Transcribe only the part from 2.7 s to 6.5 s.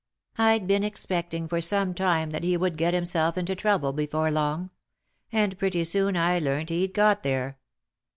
get himself into trouble before very long, and pretty soon I